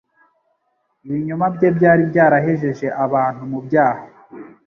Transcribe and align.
Ibinyoma 1.07 1.45
bye 1.55 1.69
byari 1.77 2.01
byarahejeje 2.11 2.87
abantu 3.05 3.41
mu 3.51 3.59
byaha. 3.65 4.03